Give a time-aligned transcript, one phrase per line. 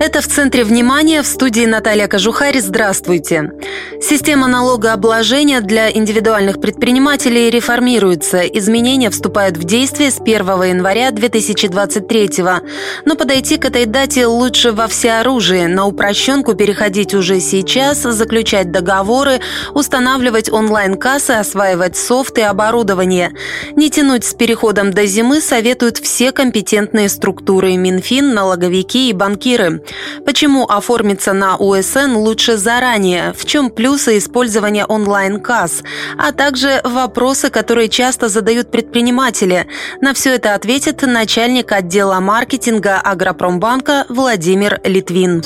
[0.00, 2.60] Это в центре внимания в студии Наталья Кожухарь.
[2.60, 3.50] Здравствуйте.
[4.00, 8.42] Система налогообложения для индивидуальных предпринимателей реформируется.
[8.42, 12.30] Изменения вступают в действие с 1 января 2023
[13.06, 15.66] Но подойти к этой дате лучше во всеоружии.
[15.66, 19.40] На упрощенку переходить уже сейчас, заключать договоры,
[19.74, 23.32] устанавливать онлайн-кассы, осваивать софт и оборудование.
[23.74, 29.82] Не тянуть с переходом до зимы советуют все компетентные структуры– Минфин, налоговики и банкиры.
[30.24, 33.32] Почему оформиться на УСН лучше заранее?
[33.36, 35.82] В чем плюсы использования онлайн-касс?
[36.16, 39.66] А также вопросы, которые часто задают предприниматели.
[40.00, 45.42] На все это ответит начальник отдела маркетинга Агропромбанка Владимир Литвин.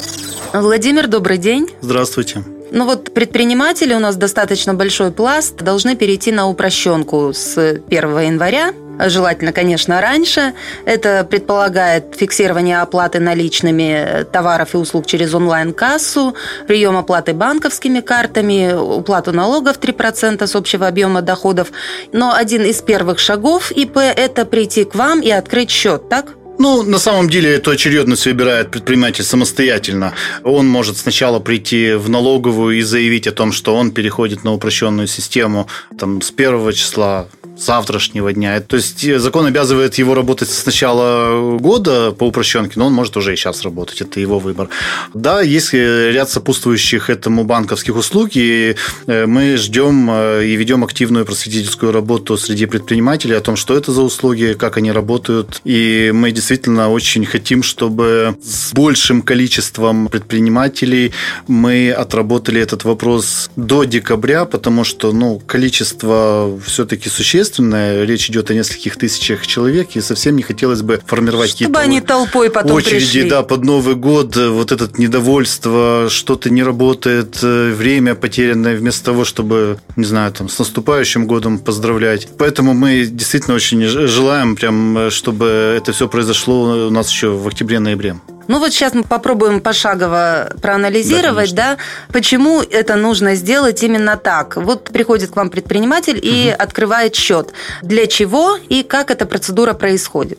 [0.53, 1.69] Владимир, добрый день.
[1.81, 2.43] Здравствуйте.
[2.75, 8.73] Ну вот предприниматели у нас достаточно большой пласт должны перейти на упрощенку с 1 января
[8.99, 10.55] желательно, конечно, раньше.
[10.85, 16.35] Это предполагает фиксирование оплаты наличными товаров и услуг через онлайн-кассу,
[16.67, 21.73] прием оплаты банковскими картами, уплату налогов 3% с общего объема доходов.
[22.13, 26.35] Но один из первых шагов ИП– это прийти к вам и открыть счет, так?
[26.59, 30.13] Ну, на самом деле, эту очередность выбирает предприниматель самостоятельно.
[30.45, 35.09] Он может сначала прийти в налоговую и заявить о том, что он переходит на упрощенную
[35.09, 35.67] систему
[35.99, 38.61] там, с первого числа завтрашнего дня.
[38.61, 43.17] То есть э, закон обязывает его работать с начала года по упрощенке, но он может
[43.17, 44.01] уже и сейчас работать.
[44.01, 44.69] Это его выбор.
[45.15, 51.25] Да, есть ряд сопутствующих этому банковских услуг, и э, мы ждем э, и ведем активную
[51.25, 55.61] просветительскую работу среди предпринимателей о том, что это за услуги, как они работают.
[55.65, 61.13] И мы действительно очень хотим, чтобы с большим количеством предпринимателей
[61.47, 68.05] мы отработали этот вопрос до декабря, потому что ну, количество все-таки существенно существенная.
[68.05, 72.51] Речь идет о нескольких тысячах человек, и совсем не хотелось бы формировать какие-то они толпой
[72.51, 73.31] потом очереди, пришли.
[73.31, 79.25] да, под Новый год, вот это недовольство, что-то не работает, э, время потерянное, вместо того,
[79.25, 82.29] чтобы, не знаю, там, с наступающим годом поздравлять.
[82.39, 85.47] Поэтому мы действительно очень желаем, прям, чтобы
[85.77, 88.17] это все произошло у нас еще в октябре-ноябре.
[88.49, 91.79] Ну вот сейчас мы попробуем пошагово проанализировать, да, да,
[92.13, 94.57] почему это нужно сделать именно так.
[94.57, 96.63] Вот приходит к вам предприниматель и угу.
[96.63, 97.53] открывает счет.
[97.83, 100.39] Для чего и как эта процедура происходит?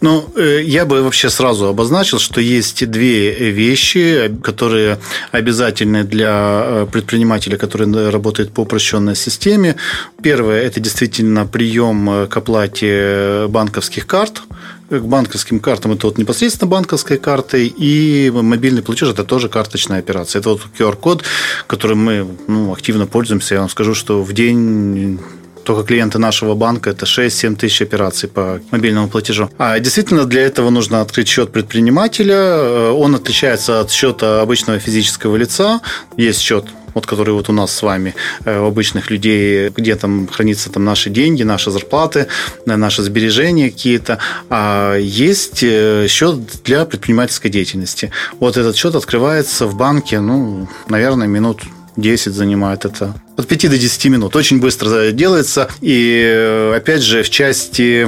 [0.00, 4.98] Ну, э, я бы вообще сразу обозначил, что есть две вещи, которые
[5.32, 9.76] обязательны для э, предпринимателя, который работает по упрощенной системе.
[10.22, 14.42] Первое– это действительно прием э, к оплате банковских карт–
[15.00, 20.40] к банковским картам это вот непосредственно банковской картой, и мобильный платеж это тоже карточная операция.
[20.40, 21.24] Это вот QR-код,
[21.66, 23.54] которым мы ну, активно пользуемся.
[23.54, 25.20] Я вам скажу, что в день
[25.64, 29.50] только клиенты нашего банка это 6-7 тысяч операций по мобильному платежу.
[29.58, 32.34] А действительно для этого нужно открыть счет предпринимателя.
[32.36, 35.80] Э, он отличается от счета обычного физического лица.
[36.16, 40.70] Есть счет вот который вот у нас с вами, э, обычных людей, где там хранятся
[40.70, 42.26] там наши деньги, наши зарплаты,
[42.66, 44.18] э, наши сбережения какие-то,
[44.50, 48.10] а есть э, счет для предпринимательской деятельности.
[48.40, 51.62] Вот этот счет открывается в банке, ну, наверное, минут
[51.96, 53.14] 10 занимает это.
[53.36, 54.36] От 5 до 10 минут.
[54.36, 55.68] Очень быстро делается.
[55.80, 58.06] И опять же, в части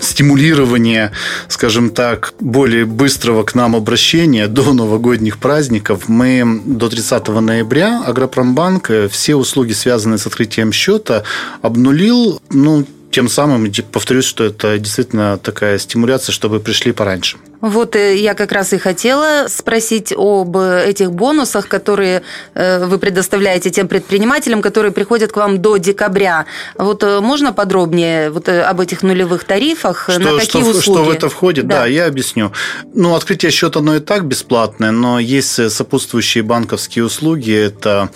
[0.00, 1.12] стимулирования,
[1.48, 8.90] скажем так, более быстрого к нам обращения до новогодних праздников, мы до 30 ноября Агропромбанк
[9.10, 11.22] все услуги, связанные с открытием счета,
[11.62, 17.38] обнулил, ну, тем самым, повторюсь, что это действительно такая стимуляция, чтобы пришли пораньше.
[17.60, 22.22] Вот э, я как раз и хотела спросить об этих бонусах, которые
[22.54, 26.46] э, вы предоставляете тем предпринимателям, которые приходят к вам до декабря.
[26.78, 30.08] Вот э, можно подробнее вот об этих нулевых тарифах?
[30.10, 30.82] Что, на какие что, услуги?
[30.82, 31.66] Что в это входит?
[31.66, 31.80] Да.
[31.80, 32.52] да, я объясню.
[32.94, 37.52] Ну, открытие счета, оно и так бесплатное, но есть сопутствующие банковские услуги.
[37.52, 38.10] Это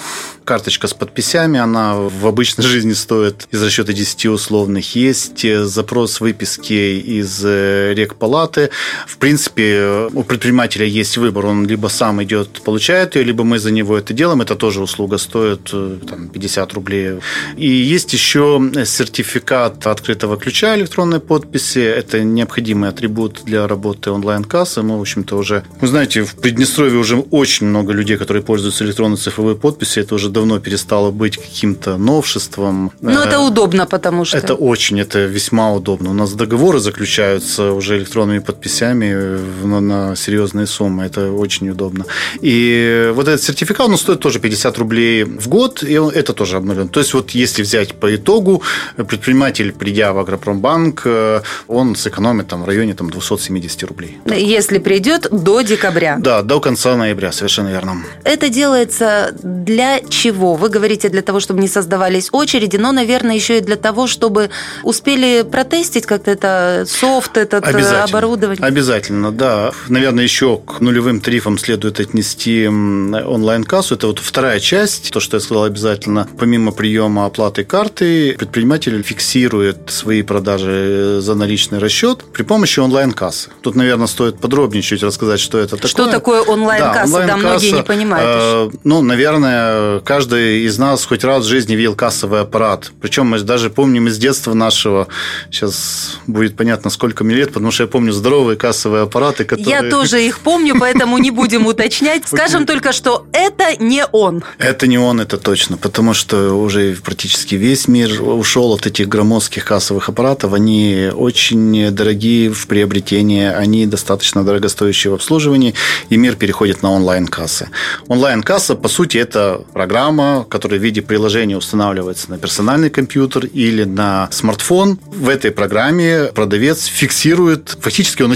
[0.44, 4.94] карточка с подписями, она в обычной жизни стоит из расчета 10 условных.
[4.94, 8.70] Есть запрос выписки из рекпалаты.
[9.06, 11.46] В принципе, принципе, у предпринимателя есть выбор.
[11.46, 14.42] Он либо сам идет, получает ее, либо мы за него это делаем.
[14.42, 17.18] Это тоже услуга стоит э, там, 50 рублей.
[17.56, 21.80] И есть еще сертификат открытого ключа электронной подписи.
[21.80, 24.82] Это необходимый атрибут для работы онлайн-кассы.
[24.82, 25.64] Мы, в общем-то, уже...
[25.80, 30.04] Вы знаете, в Приднестровье уже очень много людей, которые пользуются электронной цифровой подписью.
[30.04, 32.92] Это уже давно перестало быть каким-то новшеством.
[33.00, 34.38] Ну, это э, удобно, потому что...
[34.38, 36.10] Это очень, это весьма удобно.
[36.10, 39.23] У нас договоры заключаются уже электронными подписями
[39.64, 41.04] на, на серьезные суммы.
[41.04, 42.04] Это очень удобно.
[42.40, 46.88] И вот этот сертификат, он стоит тоже 50 рублей в год, и это тоже обновлен.
[46.88, 48.62] То есть вот если взять по итогу,
[48.96, 54.18] предприниматель, придя в Агропромбанк, э, он сэкономит там, в районе там, 270 рублей.
[54.26, 56.16] Если придет до декабря.
[56.18, 58.04] Да, до конца ноября, совершенно верно.
[58.24, 60.54] Это делается для чего?
[60.54, 64.50] Вы говорите для того, чтобы не создавались очереди, но, наверное, еще и для того, чтобы
[64.82, 67.58] успели протестить как-то это софт, это
[68.04, 68.64] оборудование.
[68.64, 69.72] Обязательно, да.
[69.88, 73.94] Наверное, еще к нулевым тарифам следует отнести онлайн-кассу.
[73.94, 76.28] Это вот вторая часть, то, что я сказал обязательно.
[76.38, 83.50] Помимо приема оплаты карты, предприниматель фиксирует свои продажи за наличный расчет при помощи онлайн-кассы.
[83.62, 85.88] Тут, наверное, стоит подробнее чуть рассказать, что это такое.
[85.88, 86.94] Что такое онлайн-касса?
[86.94, 88.30] Да, онлайн да многие не понимают.
[88.30, 92.92] Э, ну, наверное, каждый из нас хоть раз в жизни видел кассовый аппарат.
[93.00, 95.08] Причем мы даже помним из детства нашего,
[95.50, 99.70] сейчас будет понятно, сколько мне лет, потому что я помню здоровые кассовые аппараты, которые...
[99.70, 102.26] Я тоже их помню, поэтому не будем уточнять.
[102.26, 104.42] Скажем только, что это не он.
[104.58, 109.64] Это не он, это точно, потому что уже практически весь мир ушел от этих громоздких
[109.64, 110.52] кассовых аппаратов.
[110.52, 115.74] Они очень дорогие в приобретении, они достаточно дорогостоящие в обслуживании,
[116.08, 117.68] и мир переходит на онлайн-кассы.
[118.08, 124.28] Онлайн-касса, по сути, это программа, которая в виде приложения устанавливается на персональный компьютер или на
[124.30, 124.98] смартфон.
[125.06, 128.32] В этой программе продавец фиксирует, фактически он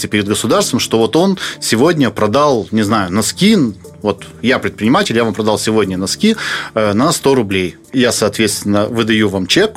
[0.00, 3.56] отчитывается перед государством, что вот он сегодня продал, не знаю, носки
[4.02, 6.36] вот я предприниматель, я вам продал сегодня носки
[6.74, 7.76] э, на 100 рублей.
[7.92, 9.72] Я, соответственно, выдаю вам чек,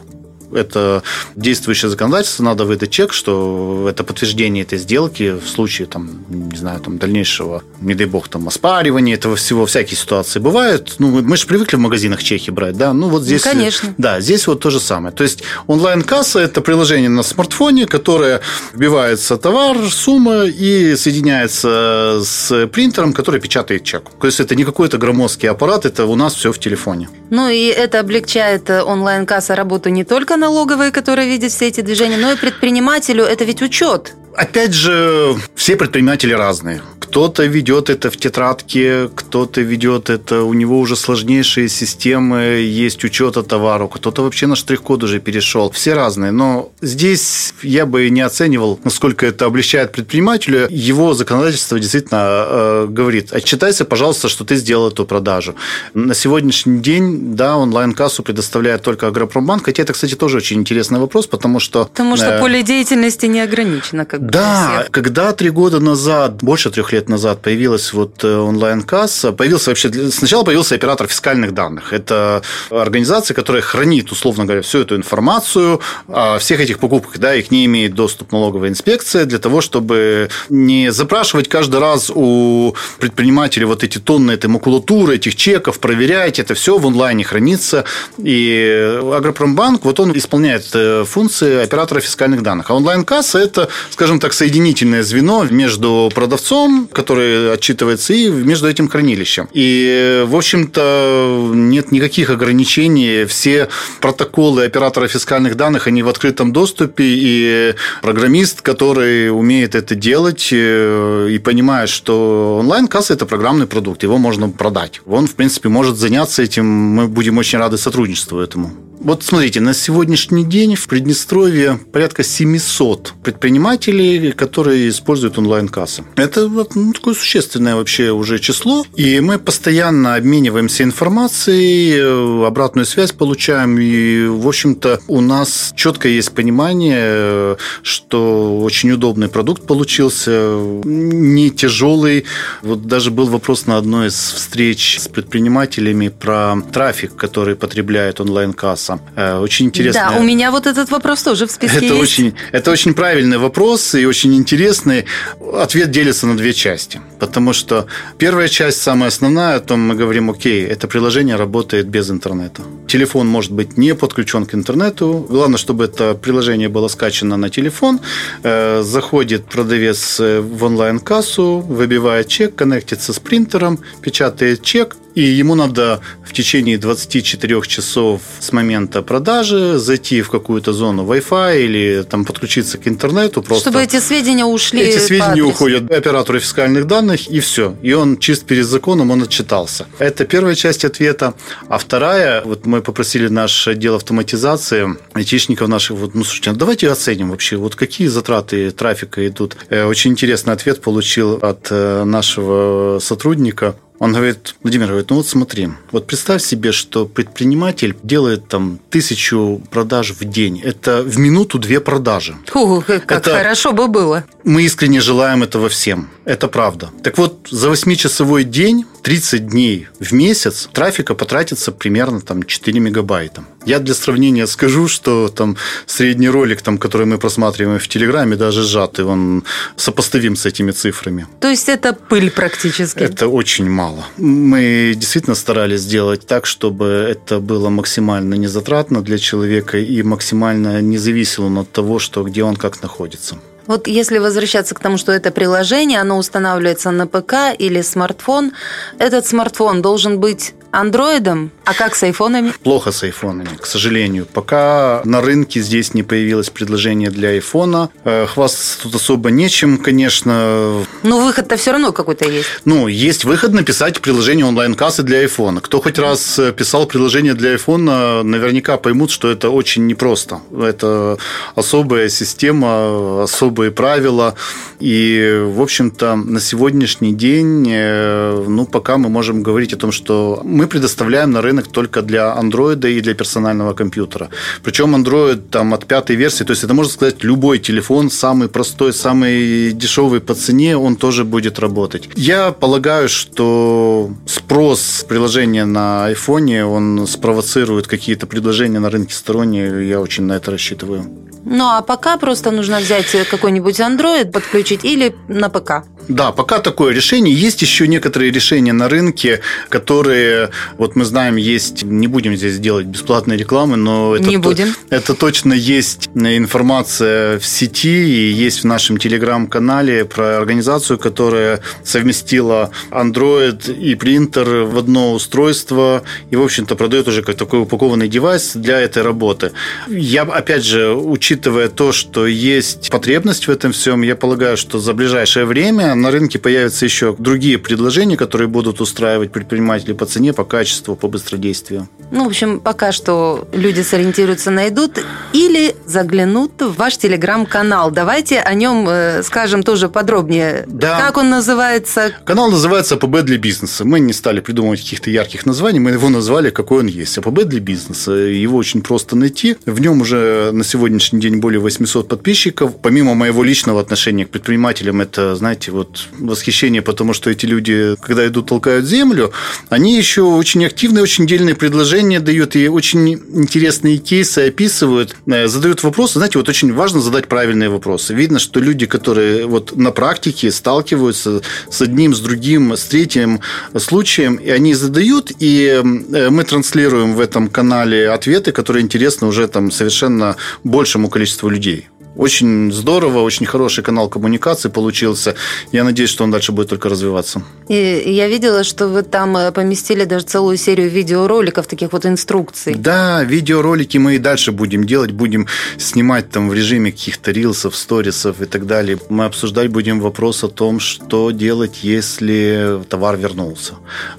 [0.56, 1.04] это
[1.36, 6.80] действующее законодательство, надо выдать чек, что это подтверждение этой сделки в случае, там, не знаю,
[6.80, 10.96] там, дальнейшего, не дай бог, там, оспаривания этого всего, всякие ситуации бывают.
[11.00, 13.46] Ну, мы же привыкли в магазинах чеки брать, да, ну, вот здесь...
[13.46, 13.96] Ну, конечно.
[13.98, 15.14] Да, здесь вот то же самое.
[15.14, 18.42] То есть, онлайн-касса– это приложение на смартфоне, которое
[18.74, 24.10] вбивается товар, сумма и соединяется с принтером, который печатает чек.
[24.20, 27.10] То есть, это не какой-то громоздкий аппарат, это у нас все в телефоне.
[27.30, 32.18] Ну, и это облегчает э, онлайн-касса работу не только налоговые, которые видят все эти движения,
[32.18, 34.14] но и предпринимателю это ведь учет.
[34.36, 36.82] Опять же, все предприниматели разные.
[37.00, 43.44] Кто-то ведет это в тетрадке, кто-то ведет это, у него уже сложнейшие системы, есть учета
[43.44, 45.70] товару, кто-то вообще на штрих-код уже перешел.
[45.70, 50.68] Все разные, но здесь я бы не оценивал, насколько это облегчает предпринимателю.
[50.72, 55.54] Его законодательство действительно э, говорит, отчитайся, пожалуйста, что ты сделал эту продажу.
[55.94, 61.28] На сегодняшний день, да, онлайн-кассу предоставляет только Агропромбанк, хотя это, кстати, тоже очень интересный вопрос,
[61.28, 61.86] потому что...
[61.86, 64.06] Потому что э, поле деятельности не ограничено.
[64.06, 69.72] Как да, когда три года назад, больше трех лет назад появилась вот э, онлайн-касса, появился
[69.72, 71.92] вообще, сначала появился оператор фискальных данных.
[71.92, 77.42] Это организация, которая хранит, условно говоря, всю эту информацию о всех этих покупках, да, и
[77.42, 83.66] к ней имеет доступ налоговая инспекция для того, чтобы не запрашивать каждый раз у предпринимателей
[83.66, 87.84] вот эти тонны этой макулатуры, этих чеков, проверять, это все в онлайне хранится.
[88.18, 92.70] И Агропромбанк, вот он исполняет э, функции оператора фискальных данных.
[92.70, 98.88] А онлайн-касса– это, скажем, скажем так, соединительное звено между продавцом, который отчитывается, и между этим
[98.88, 99.48] хранилищем.
[99.54, 103.26] И, в общем-то, нет никаких ограничений.
[103.26, 103.70] Все
[104.02, 107.74] протоколы оператора фискальных данных, они в открытом доступе, и
[108.04, 114.50] программист, который умеет это делать э, и понимает, что онлайн-касса– это программный продукт, его можно
[114.50, 115.02] продать.
[115.08, 118.72] Он, в принципе, может заняться этим, мы будем очень рады сотрудничеству этому.
[119.04, 124.03] Вот смотрите, на сегодняшний день в Приднестровье порядка 700 предпринимателей,
[124.36, 126.04] которые используют онлайн-кассы.
[126.16, 128.86] Это ну, такое существенное вообще уже число.
[128.96, 133.78] И мы постоянно обмениваемся информацией, э, обратную связь получаем.
[133.80, 142.26] И, в общем-то, у нас четко есть понимание, что очень удобный продукт получился, не тяжелый.
[142.62, 149.00] Вот даже был вопрос на одной из встреч с предпринимателями про трафик, который потребляет онлайн-касса.
[149.16, 150.12] Э, очень интересно.
[150.12, 152.02] Да, у меня вот этот вопрос тоже в списке это есть.
[152.02, 155.06] Очень, это очень правильный вопрос и очень интересный.
[155.54, 157.00] Ответ делится на две части.
[157.20, 157.86] Потому что
[158.18, 162.64] первая часть, самая основная, о том мы говорим, окей, это приложение работает без интернета.
[162.88, 165.26] Телефон может быть не подключен к интернету.
[165.30, 168.00] Главное, чтобы это приложение было скачано на телефон.
[168.44, 175.56] Э, заходит продавец э, в онлайн-кассу, выбивает чек, коннектится с принтером, печатает чек, и ему
[175.56, 182.26] надо в течение 24 часов с момента продажи зайти в какую-то зону Wi-Fi или там
[182.26, 183.44] подключиться к интернету.
[183.44, 185.43] Просто Чтобы эти сведения ушли Эти сведения.
[185.44, 187.76] Уходят оператору фискальных данных, и все.
[187.82, 189.86] И он чист перед законом, он отчитался.
[190.00, 191.34] Это первая часть ответа.
[191.70, 196.90] А вторая, вот мы попросили наш отдел автоматизации, айтишников наших, вот, ну, слушайте, ну, давайте
[196.90, 199.58] оценим вообще, вот какие затраты трафика идут.
[199.70, 203.76] Э, Очень интересный ответ получил от э, нашего сотрудника.
[204.04, 209.62] Он говорит, Владимир, говорит, ну вот смотри, вот представь себе, что предприниматель делает там тысячу
[209.72, 210.60] продаж в день.
[210.60, 212.36] Это в минуту две продажи.
[212.48, 214.26] Фу, как Это- хорошо бы было.
[214.44, 216.10] Мы искренне желаем этого всем.
[216.26, 216.90] Это правда.
[217.02, 223.44] Так вот, за 8-часовой день, 30 дней в месяц, трафика потратится примерно там 4 мегабайта.
[223.66, 228.64] Я для сравнения скажу, что там средний ролик, там, который мы просматриваем в Телеграме, даже
[228.64, 229.44] сжатый, он
[229.76, 231.28] сопоставим с этими цифрами.
[231.40, 233.00] То есть это пыль практически.
[233.00, 234.06] Это очень мало.
[234.18, 240.98] Мы действительно старались сделать так, чтобы это было максимально незатратно для человека и максимально не
[240.98, 243.38] зависело от того, что где он как находится.
[243.68, 248.54] Вот если возвращаться к тому, что это приложение, оно устанавливается на ПК или смартфон,
[249.00, 252.52] этот смартфон должен быть андроидом, а как с айфонами?
[252.64, 254.26] Плохо с айфонами, к сожалению.
[254.26, 257.90] Пока на рынке здесь не появилось предложение для айфона.
[258.04, 260.84] Э, Хвастаться тут особо нечем, конечно.
[261.04, 262.50] Ну, выход-то все равно какой-то есть.
[262.66, 265.62] Ну, есть выход написать приложение онлайн-кассы для айфона.
[265.62, 270.42] Кто хоть раз э, писал приложение для айфона, наверняка поймут, что это очень непросто.
[270.60, 271.18] Это
[271.56, 274.36] особая система, особые правила.
[274.80, 280.42] И, в общем-то, на сегодняшний день, э, ну, пока мы можем говорить о том, что
[280.44, 284.30] мы предоставляем на рынок только для андроида и для персонального компьютера.
[284.64, 288.94] Причем Android там от пятой версии, то есть это можно сказать любой телефон, самый простой,
[288.94, 292.10] самый дешевый по цене, он тоже будет работать.
[292.16, 300.00] Я полагаю, что спрос приложения на айфоне, он спровоцирует какие-то предложения на рынке сторонние, я
[300.00, 301.33] очень на это рассчитываю.
[301.46, 305.84] Ну, а пока просто нужно взять какой-нибудь Android, подключить или на ПК.
[306.08, 307.34] Да, пока такое решение.
[307.34, 312.86] Есть еще некоторые решения на рынке, которые, вот мы знаем, есть, не будем здесь делать
[312.88, 314.74] бесплатной рекламы, но это, Не то- будем.
[314.90, 322.72] это точно есть информация в сети и есть в нашем телеграм-канале про организацию, которая совместила
[322.92, 328.52] Android и принтер в одно устройство и, в общем-то, продает уже как такой упакованный девайс
[328.56, 329.52] для этой работы.
[329.88, 330.92] Я, опять же,
[331.34, 336.12] учитывая то, что есть потребность в этом всем, я полагаю, что за ближайшее время на
[336.12, 341.90] рынке появятся еще другие предложения, которые будут устраивать предпринимателей по цене, по качеству, по быстродействию.
[342.12, 347.90] Ну, в общем, пока что люди сориентируются, найдут или заглянут в ваш телеграм-канал.
[347.90, 350.66] Давайте о нем э, скажем тоже подробнее.
[350.68, 351.00] Да.
[351.00, 352.14] Как он называется?
[352.26, 353.86] Канал называется АПБ для бизнеса.
[353.86, 357.18] Мы не стали придумывать каких-то ярких названий, мы его назвали, какой он есть.
[357.18, 358.12] АПБ для бизнеса.
[358.12, 359.58] Его очень просто найти.
[359.66, 362.74] В нем уже на сегодняшний день более 800 подписчиков.
[362.82, 368.28] Помимо моего личного отношения к предпринимателям, это, знаете, вот восхищение, потому что эти люди, когда
[368.28, 369.32] идут, толкают землю,
[369.70, 375.84] они еще очень активные, очень дельные предложения дают и очень интересные кейсы описывают, э, задают
[375.84, 376.20] вопросы.
[376.20, 378.14] Знаете, вот очень важно задать правильные вопросы.
[378.14, 383.40] Видно, что люди, которые вот на практике сталкиваются с одним, с другим, с третьим
[383.78, 389.48] случаем, и они задают, и э, мы транслируем в этом канале ответы, которые интересны уже
[389.48, 391.90] там совершенно большему количеству людей.
[392.16, 395.36] Очень здорово, очень хороший канал коммуникации получился.
[395.72, 397.42] Я надеюсь, что он дальше будет только развиваться.
[397.68, 402.76] И я видела, что вы там э, поместили даже целую серию видеороликов, таких вот инструкций.
[402.76, 408.42] Да, видеоролики мы и дальше будем делать, будем снимать там в режиме каких-то рилсов, сторисов
[408.42, 409.00] и так далее.
[409.10, 413.74] Мы обсуждать будем вопрос о том, что делать, если товар вернулся.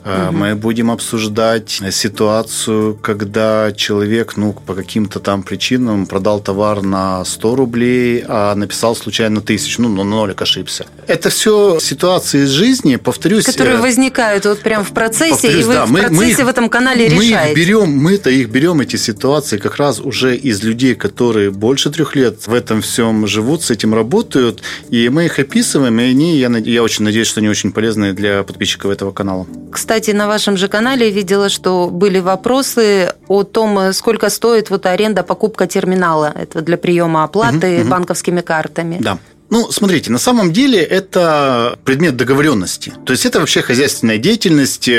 [0.05, 7.25] Э, Мы будем обсуждать ситуацию, когда человек, ну, по каким-то там причинам продал товар на
[7.25, 7.84] 100 рублей,
[8.27, 10.87] а написал случайно тысячу, ну, на нолик ошибся.
[11.07, 13.45] Это все ситуации из жизни, повторюсь.
[13.45, 16.39] Которые э, возникают вот прям в процессе, и вы да, в мы- процессе мы их-
[16.39, 17.53] в этом канале мы решаете.
[17.53, 22.17] Их берем, мы-то их берем, эти ситуации, как раз уже из людей, которые больше трех
[22.17, 26.49] лет в этом всем живут, с этим работают, и мы их описываем, и они, я,
[26.49, 29.47] я очень надеюсь, что они очень полезны для подписчиков этого канала.
[29.73, 34.87] Кстати, на вашем же канале видела, что были вопросы о том, э, сколько стоит вот
[34.87, 38.99] аренда, покупка терминала это для приема оплаты банковскими картами.
[39.01, 39.19] Да.
[39.51, 42.93] Ну, смотрите, на самом деле это предмет договоренности.
[43.05, 44.91] То есть это вообще хозяйственная деятельность.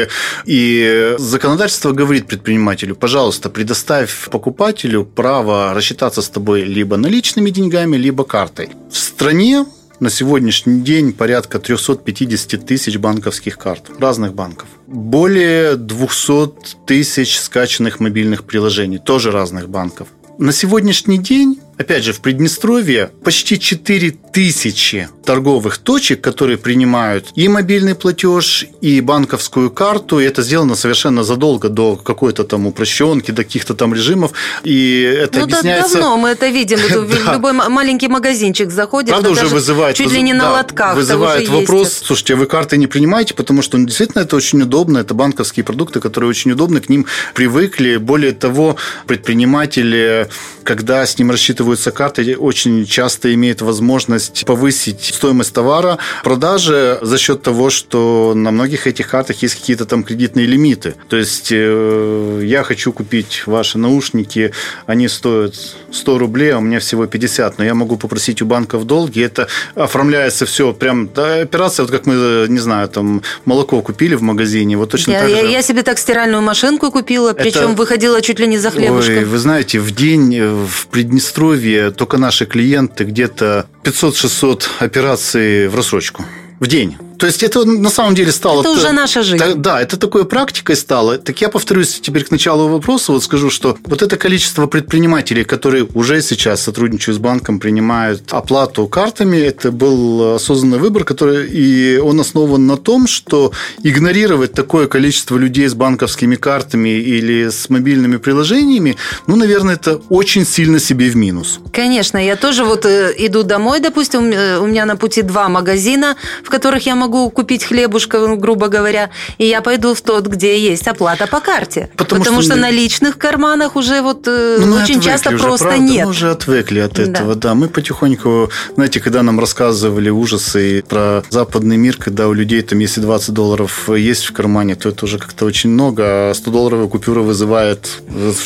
[0.45, 8.23] И законодательство говорит предпринимателю, пожалуйста, предоставь покупателю право рассчитаться с тобой либо наличными деньгами, либо
[8.23, 8.69] картой.
[8.89, 9.65] В стране
[9.99, 14.67] на сегодняшний день порядка 350 тысяч банковских карт разных банков.
[14.87, 20.07] Более 200 тысяч скачанных мобильных приложений, тоже разных банков.
[20.37, 27.47] На сегодняшний день Опять же, в Приднестровье почти 4 тысячи торговых точек, которые принимают и
[27.49, 30.19] мобильный платеж, и банковскую карту.
[30.19, 34.31] И это сделано совершенно задолго до какой-то там упрощенки, до каких-то там режимов.
[34.63, 35.93] И это ну, объясняется...
[35.93, 36.77] давно мы это видим.
[37.05, 39.09] В любой маленький магазинчик заходит.
[39.09, 39.97] Правда уже вызывает...
[39.97, 40.95] Чуть ли не на лотках.
[40.95, 44.99] Вызывает вопрос, слушайте, а вы карты не принимаете, потому что ну, действительно это очень удобно.
[44.99, 47.97] Это банковские продукты, которые очень удобны, к ним привыкли.
[47.97, 48.77] Более того,
[49.07, 50.29] предприниматели,
[50.63, 57.17] когда с ним рассчитывают рассчитываются карты, очень часто имеют возможность повысить стоимость товара, продажи за
[57.17, 60.93] счет того, что на многих этих картах есть какие-то там кредитные лимиты.
[61.09, 64.51] То есть э, я хочу купить ваши наушники,
[64.87, 65.55] они стоят
[65.91, 69.21] 100 рублей, а у меня всего 50, но я могу попросить у банка в долги,
[69.21, 74.21] это оформляется все прям, да, операция, вот как мы, не знаю, там молоко купили в
[74.21, 75.51] магазине, вот точно я, так я, же.
[75.51, 77.77] Я себе так стиральную машинку купила, причем это...
[77.77, 79.17] выходила чуть ли не за хлебушком.
[79.17, 85.75] Ой, вы знаете, в день в Приднестровье Подмосковье только наши клиенты где-то 500-600 операций в
[85.75, 86.25] рассрочку
[86.59, 86.97] в день.
[87.17, 88.61] То есть это на самом деле стало...
[88.61, 89.43] Это уже наша жизнь.
[89.55, 91.17] Да, это такой практикой стало.
[91.17, 95.87] Так я повторюсь теперь к началу вопроса, вот скажу, что вот это количество предпринимателей, которые
[95.93, 102.19] уже сейчас сотрудничают с банком, принимают оплату картами, это был осознанный выбор, который и он
[102.19, 103.51] основан на том, что
[103.83, 108.97] игнорировать такое количество людей с банковскими картами или с мобильными приложениями,
[109.27, 111.59] ну, наверное, это очень сильно себе в минус.
[111.71, 116.15] Конечно, я тоже вот э, иду домой, допустим, э, у меня на пути два магазина,
[116.45, 119.09] в которых я могу купить хлебушка, ну, грубо говоря,
[119.39, 121.89] и я пойду в тот, где есть оплата по карте.
[121.97, 125.65] Потому, Потому что, что на личных карманах уже вот э, ну, очень часто уже, просто
[125.65, 125.83] правда?
[125.83, 126.05] нет.
[126.05, 127.49] Мы уже отвыкли от этого, да.
[127.49, 127.55] да.
[127.55, 133.01] Мы потихоньку, знаете, когда нам рассказывали ужасы про западный мир, когда у людей там, если
[133.01, 137.21] 20 долларов есть в кармане, то это уже как-то очень много, а 100 долларовая купюра
[137.21, 137.89] вызывает...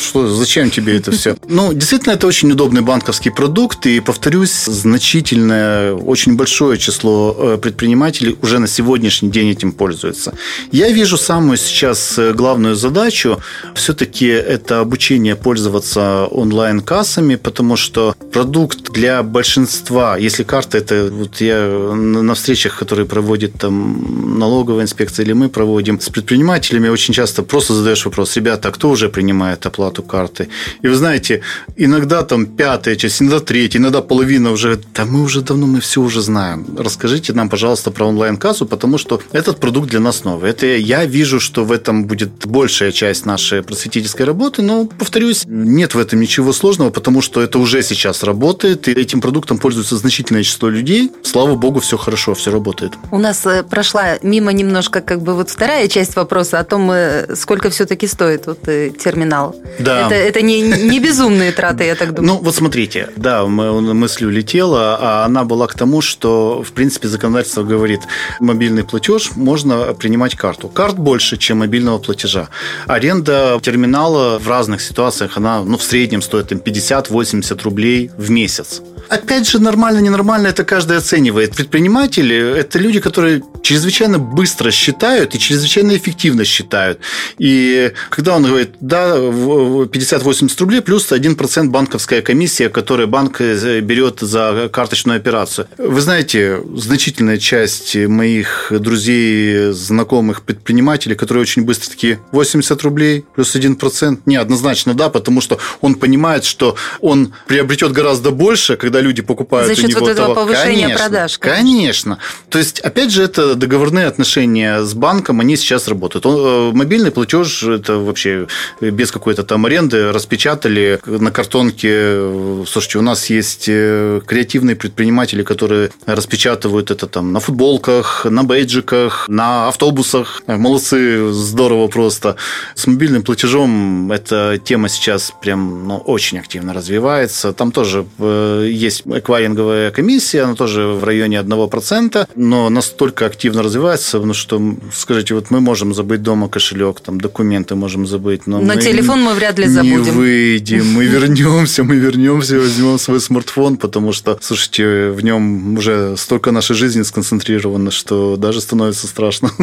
[0.00, 1.36] Что, зачем тебе это все?
[1.50, 7.58] Ну, действительно, это очень удобный банковский продукт, и, повторюсь, значительное, очень большое число э,
[7.90, 10.32] предпринимателей уже на сегодняшний день этим пользуются.
[10.72, 13.38] Я вижу самую сейчас э, главную задачу
[13.74, 21.66] все-таки это обучение пользоваться онлайн-кассами, потому что продукт для большинства, если карта это вот я
[21.94, 27.74] на встречах, которые проводит там налоговая инспекция или мы проводим с предпринимателями, очень часто просто
[27.74, 30.48] задаешь вопрос, ребята, а кто уже принимает оплату карты?
[30.84, 31.40] И вы знаете,
[31.76, 36.00] иногда там пятая часть, иногда третья, иногда половина уже, да мы уже давно, мы все
[36.00, 36.66] уже знаем.
[36.78, 40.50] Расскажите нам, пожалуйста, про онлайн-кассу, кассу, потому что этот продукт для нас новый.
[40.50, 45.94] Это я вижу, что в этом будет большая часть нашей просветительской работы, но, повторюсь, нет
[45.94, 50.42] в этом ничего сложного, потому что это уже сейчас работает, и этим продуктом пользуется значительное
[50.42, 51.10] число людей.
[51.22, 52.92] Слава богу, все хорошо, все работает.
[53.12, 57.36] У нас э, прошла мимо немножко как бы вот вторая часть вопроса о том, э,
[57.36, 59.54] сколько все-таки стоит вот э, терминал.
[59.78, 60.06] Да.
[60.06, 62.34] Это, это не, не безумные траты, я так думаю.
[62.34, 67.62] Ну, вот смотрите, да, мысль улетела, а она была к тому, что, в принципе, законодательство
[67.70, 68.00] говорит,
[68.40, 70.68] мобильный платеж, можно принимать карту.
[70.68, 72.48] Карт больше, чем мобильного платежа.
[72.86, 78.82] Аренда терминала в разных ситуациях, она ну, в среднем стоит там, 50-80 рублей в месяц.
[79.10, 81.56] Опять же, нормально, ненормально, это каждый оценивает.
[81.56, 87.00] Предприниматели– это люди, которые чрезвычайно быстро считают и чрезвычайно эффективно считают.
[87.36, 94.20] И когда он говорит, да, 50-80 рублей плюс 1% банковская комиссия, которую банк э, берет
[94.20, 95.66] за карточную операцию.
[95.76, 103.56] Вы знаете, значительная часть моих друзей, знакомых предпринимателей, которые очень быстро такие, 80 рублей плюс
[103.56, 109.22] 1%, не, однозначно да, потому что он понимает, что он приобретет гораздо больше, когда люди
[109.22, 110.46] покупают За счет у него вот этого товар.
[110.46, 111.38] повышения конечно, продаж.
[111.38, 111.60] Конечно.
[111.60, 112.18] конечно.
[112.48, 116.26] То есть, опять же, это договорные отношения с банком, они сейчас работают.
[116.26, 118.46] Он, э, мобильный платеж, это вообще
[118.80, 122.64] без какой-то там аренды, распечатали на картонке.
[122.66, 129.26] Слушайте, у нас есть э, креативные предприниматели, которые распечатывают это там на футболках, на бейджиках,
[129.28, 130.42] на автобусах.
[130.46, 132.36] Молодцы, здорово просто.
[132.74, 137.52] С мобильным платежом эта тема сейчас прям ну, очень активно развивается.
[137.52, 143.62] Там тоже э, есть есть эквайринговая комиссия, она тоже в районе 1%, но настолько активно
[143.62, 144.60] развивается, потому что,
[144.92, 149.22] скажите, вот мы можем забыть дома кошелек, там документы можем забыть, но, но мы телефон
[149.22, 150.04] мы вряд ли забудем.
[150.04, 156.16] Не выйдем, мы вернемся, мы вернемся, возьмем свой смартфон, потому что, слушайте, в нем уже
[156.16, 159.50] столько нашей жизни сконцентрировано, что даже становится страшно.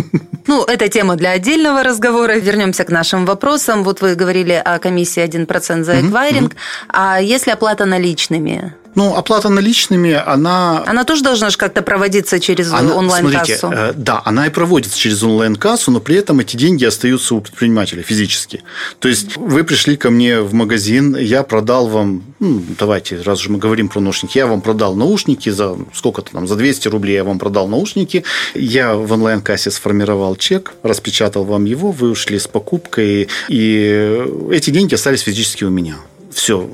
[0.49, 2.39] Ну, это тема для отдельного разговора.
[2.39, 3.83] Вернемся к нашим вопросам.
[3.83, 6.55] Вот вы говорили о комиссии 1% за эквайринг.
[6.87, 8.73] А если оплата наличными?
[8.97, 10.83] Ну, оплата наличными, она...
[10.87, 13.59] Она тоже должна же как-то проводиться через онлайн-кассу?
[13.59, 17.41] Смотрите, э, да, она и проводится через онлайн-кассу, но при этом эти деньги остаются у
[17.41, 18.63] предпринимателя физически.
[18.97, 23.51] То есть вы пришли ко мне в магазин, я продал вам, ну, давайте, раз же
[23.51, 27.23] мы говорим про наушники, я вам продал наушники за сколько-то там, за 200 рублей я
[27.23, 28.23] вам продал наушники,
[28.55, 34.95] я в онлайн-кассе сформировал чек, распечатал вам его, вы ушли с покупкой, и эти деньги
[34.95, 35.97] остались физически у меня.
[36.37, 36.69] Все.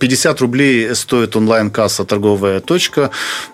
[0.00, 3.12] 50 рублей стоит онлайн-касса торговая точка.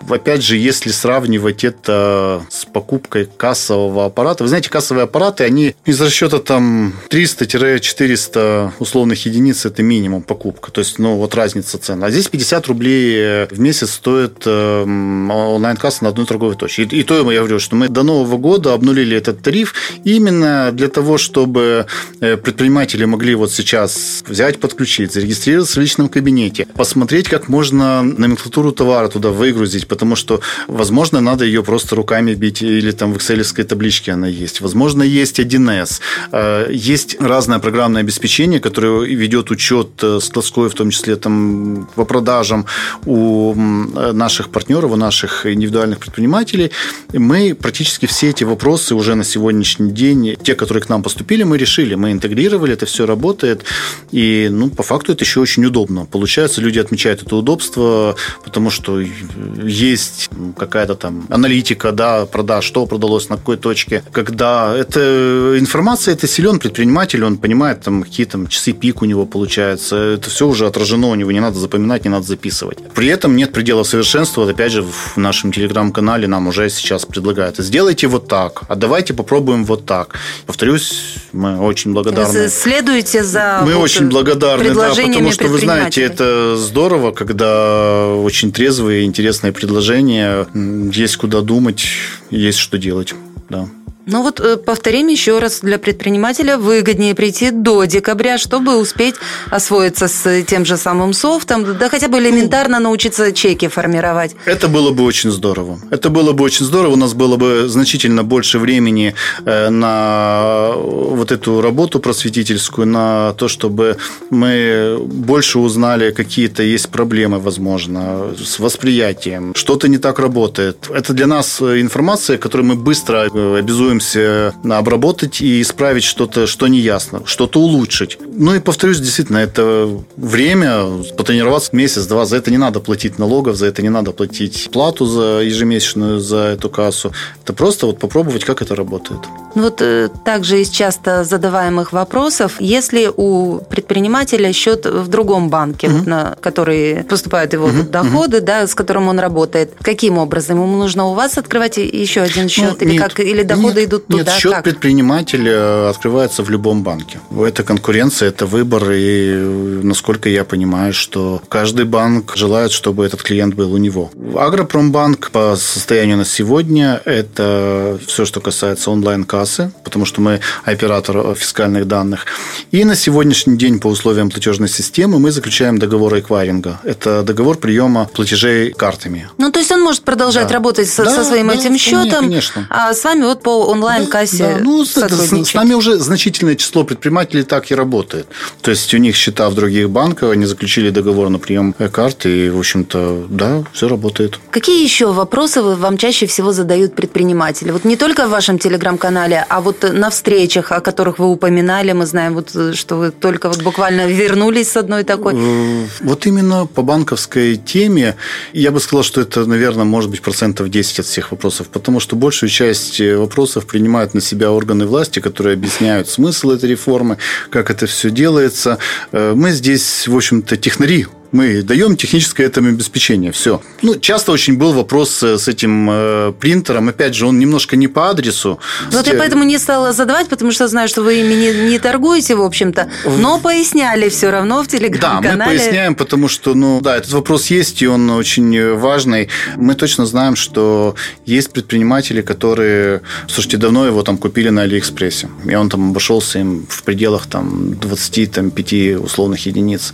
[0.09, 4.43] Опять же, если сравнивать это с покупкой кассового аппарата.
[4.43, 10.71] Вы знаете, кассовые аппараты, они из расчета там 300-400 условных единиц– это минимум покупка.
[10.71, 12.03] То есть, ну, вот разница цен.
[12.03, 16.83] А здесь 50 рублей в месяц стоит эм, онлайн-касса на одной торговой точке.
[16.83, 20.87] И, и то я говорю, что мы до Нового года обнулили этот тариф именно для
[20.87, 21.85] того, чтобы
[22.19, 28.03] э, предприниматели могли вот сейчас взять, подключить, зарегистрировать зарегистрироваться в личном кабинете, посмотреть, как можно
[28.03, 33.17] номенклатуру товара туда выгрузить, потому что, возможно, надо ее просто руками бить, или там в
[33.17, 34.61] excel табличке она есть.
[34.61, 36.01] Возможно, есть 1С.
[36.31, 42.05] Э, есть разное программное обеспечение, которое ведет учет э, складской, в том числе там по
[42.05, 42.65] продажам
[43.05, 46.71] у наших партнеров, у наших индивидуальных предпринимателей.
[47.13, 51.57] Мы практически все эти вопросы уже на сегодняшний день, те, которые к нам поступили, мы
[51.57, 53.63] решили, мы интегрировали, это все работает.
[54.11, 56.05] И, ну, по факту это еще очень удобно.
[56.05, 63.29] Получается, люди отмечают это удобство, потому что есть какая-то там аналитика, да, продаж, что продалось,
[63.29, 64.03] на какой точке.
[64.11, 69.25] Когда эта информация, это силен предприниматель, он понимает, там, какие там часы пик у него
[69.25, 69.95] получается.
[69.95, 72.77] Это все уже отражено у него, не надо запоминать, не надо записывать.
[72.93, 74.49] При этом нет предела совершенства.
[74.49, 79.65] Опять же, в нашем телеграм-канале нам уже сейчас предлагают, сделайте вот так, а давайте попробуем
[79.65, 80.15] вот так.
[80.45, 82.49] Повторюсь, мы очень благодарны.
[82.49, 88.51] Следуйте за Мы вот очень благодарны, да, потому что, вы знаете, это здорово, когда очень
[88.51, 91.85] трезвые, интересные предложения, есть куда думать,
[92.29, 93.13] есть что делать.
[93.49, 93.67] Да.
[94.11, 99.15] Ну вот э, повторим еще раз, для предпринимателя выгоднее прийти до декабря, чтобы успеть
[99.49, 104.35] освоиться с тем же самым софтом, да хотя бы элементарно научиться чеки формировать.
[104.45, 105.79] Это было бы очень здорово.
[105.91, 106.93] Это было бы очень здорово.
[106.93, 113.47] У нас было бы значительно больше времени э, на вот эту работу просветительскую, на то,
[113.47, 113.95] чтобы
[114.29, 119.53] мы больше узнали, какие-то есть проблемы, возможно, с восприятием.
[119.55, 120.89] Что-то не так работает.
[120.93, 126.67] Это для нас информация, которую мы быстро э, обязуем пытаемся обработать и исправить что-то, что
[126.67, 128.17] не ясно, что-то улучшить.
[128.21, 133.67] Ну и повторюсь, действительно, это время, потренироваться месяц-два, за это не надо платить налогов, за
[133.67, 137.11] это не надо платить плату за ежемесячную за эту кассу.
[137.43, 139.19] Это просто вот попробовать, как это работает.
[139.55, 145.87] Ну вот э, также из часто задаваемых вопросов, если у предпринимателя счет в другом банке,
[145.87, 146.09] угу.
[146.09, 147.83] на который поступают его угу.
[147.83, 148.45] доходы, угу.
[148.45, 152.77] да, с которым он работает, каким образом ему нужно у вас открывать еще один счет
[152.79, 154.23] ну, или нет, как или доходы нет, идут туда?
[154.23, 154.63] Нет, счет как?
[154.63, 157.19] предпринимателя открывается в любом банке.
[157.37, 159.35] Это конкуренция, это выбор, и
[159.83, 164.11] насколько я понимаю, что каждый банк желает, чтобы этот клиент был у него.
[164.35, 171.87] Агропромбанк по состоянию на сегодня это все, что касается онлайн-кассы, потому что мы оператор фискальных
[171.87, 172.25] данных.
[172.71, 176.79] И на сегодняшний день по условиям платежной системы мы заключаем договор эквайринга.
[176.83, 179.29] Это договор приема платежей картами.
[179.37, 180.55] Ну, то есть он может продолжать да.
[180.55, 182.67] работать со, да, со своим да, этим счетом, конечно.
[182.69, 184.63] а с вами вот по онлайн-кассе да, да.
[184.63, 188.27] Ну, с, с нами уже значительное число предпринимателей так и работает.
[188.61, 192.49] То есть у них счета в других банках, они заключили договор на прием карты, и,
[192.49, 194.39] в общем-то, да, все работает.
[194.51, 197.71] Какие еще вопросы вам чаще всего задают предприниматели?
[197.71, 202.05] Вот не только в вашем телеграм-канале, а вот на встречах, о которых вы упоминали, мы
[202.05, 205.33] знаем, вот, что вы только вот буквально вернулись с одной такой.
[205.35, 208.15] Э, вот именно по банковской теме
[208.53, 212.15] я бы сказал, что это, наверное, может быть процентов 10 от всех вопросов, потому что
[212.15, 217.17] большую часть вопросов принимают на себя органы власти, которые объясняют смысл этой реформы,
[217.49, 218.77] как это все делается.
[219.11, 223.31] Э, мы здесь, в общем-то, технари мы даем техническое этому обеспечение.
[223.31, 223.61] Все.
[223.81, 226.89] Ну, часто очень был вопрос с этим э, принтером.
[226.89, 228.59] Опять же, он немножко не по адресу.
[228.91, 232.35] Вот я поэтому не стала задавать, потому что знаю, что вы ими не, не торгуете,
[232.35, 232.89] в общем-то.
[233.17, 235.37] Но поясняли все равно в телеграм-канале.
[235.37, 239.29] Да, мы поясняем, потому что, ну, да, этот вопрос есть, и он очень важный.
[239.55, 245.29] Мы точно знаем, что есть предприниматели, которые, слушайте, давно его там купили на Алиэкспрессе.
[245.45, 249.93] И он там обошелся им в пределах там 25 условных единиц.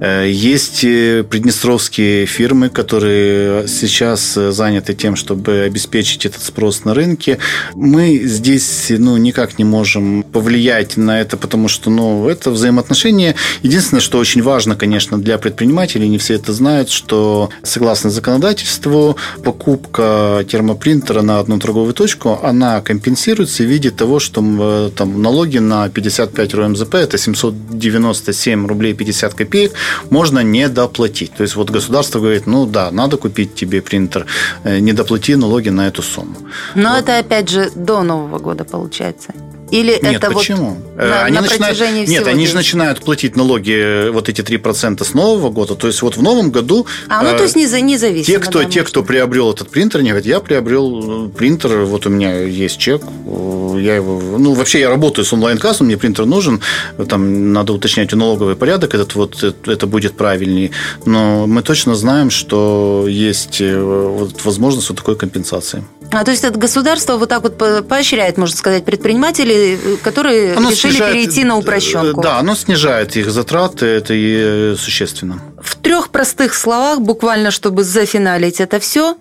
[0.00, 6.92] Э, есть Есть э, приднестровские фирмы, которые сейчас заняты тем, чтобы обеспечить этот спрос на
[6.92, 7.38] рынке.
[7.74, 13.36] Мы здесь ну, никак не можем повлиять на это, потому что ну, это взаимоотношения.
[13.62, 20.44] Единственное, что очень важно, конечно, для предпринимателей, не все это знают, что согласно законодательству покупка
[20.46, 25.88] термопринтера на одну торговую точку, она компенсируется в виде того, что э, там, налоги на
[25.88, 29.72] 55 РОМЗП, это 797 рублей 50 копеек,
[30.10, 31.32] можно не доплатить.
[31.36, 34.26] То есть вот государство говорит, ну да, надо купить тебе принтер,
[34.64, 36.36] э, не доплати налоги на эту сумму.
[36.74, 36.98] Но вот.
[36.98, 39.32] это опять же до Нового года получается.
[39.70, 40.76] Или нет, это почему?
[40.94, 45.04] вот на, они на начинают, протяжении Нет, они же начинают платить налоги, вот эти 3%
[45.04, 45.74] с Нового года.
[45.74, 46.86] То есть вот в новом году...
[47.08, 48.24] А, ну то есть независимо.
[48.24, 52.10] Те, кто, да, те, кто приобрел этот принтер, они говорят, я приобрел принтер, вот у
[52.10, 54.38] меня есть чек, я его...
[54.38, 56.60] Ну, вообще я работаю с онлайн-кассом, мне принтер нужен,
[57.08, 60.70] там надо уточнять налоговый порядок, этот вот, это будет правильнее.
[61.04, 65.84] Но мы точно знаем, что есть э, вот возможность вот такой компенсации.
[66.18, 70.92] А то есть это государство вот так вот поощряет, можно сказать, предпринимателей, которые оно решили
[70.92, 72.22] снижает, перейти на упрощенку.
[72.22, 75.42] Да, оно снижает их затраты, это и существенно.
[75.60, 79.18] В трех простых словах, буквально, чтобы зафиналить это все,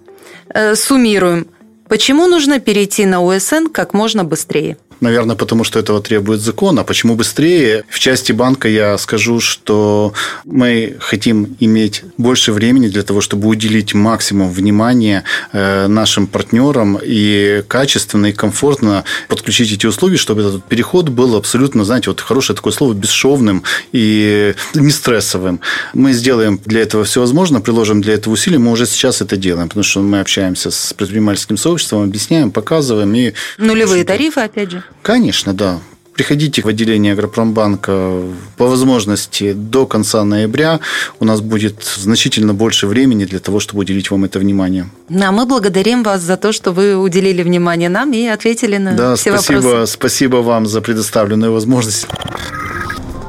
[0.54, 1.48] э, суммируем.
[1.90, 4.78] Почему нужно перейти на УСН как можно быстрее?
[5.02, 6.80] Наверное, потому что этого требует закон.
[6.80, 7.84] А почему быстрее?
[7.90, 10.14] В части банка я скажу, что
[10.46, 17.64] мы хотим иметь больше времени для того, чтобы уделить максимум внимания э, нашим партнерам и
[17.68, 22.74] качественно и комфортно подключить эти услуги, чтобы этот переход был абсолютно, знаете, вот хорошее такое
[22.74, 25.60] слово, бесшовным и не стрессовым.
[25.94, 28.60] Мы сделаем для этого все возможное, приложим для этого усилия.
[28.60, 33.14] Мы уже сейчас это делаем, потому что мы общаемся с предпринимательским сообществом, объясняем, показываем.
[33.16, 34.84] И, Нулевые тарифы, опять же.
[35.02, 35.80] Конечно, да.
[36.16, 38.22] Приходите в отделение Агропромбанка
[38.56, 40.80] по возможности до конца ноября.
[41.20, 44.90] У нас будет значительно больше времени для того, чтобы уделить вам это внимание.
[45.10, 49.16] А мы благодарим вас за то, что вы уделили внимание нам и ответили на да,
[49.18, 49.94] все спасибо, вопросы.
[49.94, 52.08] Спасибо вам за предоставленную возможность.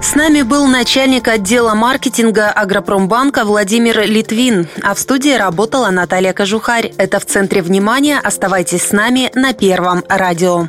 [0.01, 6.93] С нами был начальник отдела маркетинга Агропромбанка Владимир Литвин, а в студии работала Наталья Кожухарь.
[6.99, 8.21] Это в центре внимания.
[8.23, 10.69] Оставайтесь с нами на Первом радио.